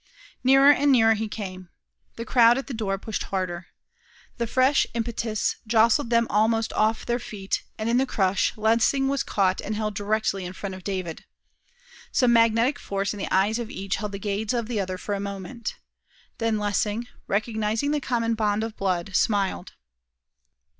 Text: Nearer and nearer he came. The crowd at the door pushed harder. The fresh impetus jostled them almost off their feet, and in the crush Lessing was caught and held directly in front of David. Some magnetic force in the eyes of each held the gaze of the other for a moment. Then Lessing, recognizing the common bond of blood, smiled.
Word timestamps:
Nearer 0.43 0.71
and 0.71 0.91
nearer 0.91 1.13
he 1.13 1.27
came. 1.27 1.69
The 2.15 2.25
crowd 2.25 2.57
at 2.57 2.65
the 2.65 2.73
door 2.73 2.97
pushed 2.97 3.21
harder. 3.25 3.67
The 4.37 4.47
fresh 4.47 4.87
impetus 4.95 5.57
jostled 5.67 6.09
them 6.09 6.25
almost 6.27 6.73
off 6.73 7.05
their 7.05 7.19
feet, 7.19 7.61
and 7.77 7.87
in 7.87 7.97
the 7.97 8.07
crush 8.07 8.57
Lessing 8.57 9.09
was 9.09 9.21
caught 9.21 9.61
and 9.61 9.75
held 9.75 9.93
directly 9.93 10.43
in 10.43 10.53
front 10.53 10.73
of 10.73 10.83
David. 10.83 11.25
Some 12.11 12.33
magnetic 12.33 12.79
force 12.79 13.13
in 13.13 13.19
the 13.19 13.31
eyes 13.31 13.59
of 13.59 13.69
each 13.69 13.97
held 13.97 14.13
the 14.13 14.17
gaze 14.17 14.53
of 14.53 14.67
the 14.67 14.79
other 14.79 14.97
for 14.97 15.13
a 15.13 15.19
moment. 15.19 15.75
Then 16.39 16.57
Lessing, 16.57 17.05
recognizing 17.27 17.91
the 17.91 18.01
common 18.01 18.33
bond 18.33 18.63
of 18.63 18.75
blood, 18.75 19.15
smiled. 19.15 19.73